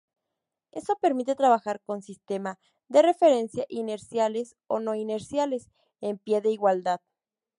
Eso 0.71 0.95
permite 0.99 1.35
trabajar 1.35 1.79
con 1.79 2.01
sistema 2.01 2.57
de 2.87 3.03
referencia 3.03 3.67
inerciales 3.69 4.55
o 4.65 4.79
no-inerciales 4.79 5.69
en 5.99 6.17
pie 6.17 6.41
de 6.41 6.49
igualdad. 6.49 7.01